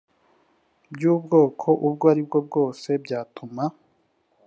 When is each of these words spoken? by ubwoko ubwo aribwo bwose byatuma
by 0.93 1.03
ubwoko 1.13 1.67
ubwo 1.87 2.03
aribwo 2.11 2.37
bwose 2.47 2.89
byatuma 3.03 3.63